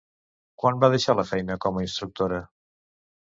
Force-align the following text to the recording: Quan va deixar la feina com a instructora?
Quan 0.61 0.79
va 0.83 0.89
deixar 0.95 1.15
la 1.19 1.25
feina 1.33 1.59
com 1.67 1.77
a 1.77 1.85
instructora? 1.89 2.41